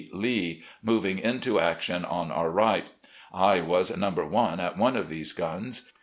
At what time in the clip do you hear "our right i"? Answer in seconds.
2.31-3.61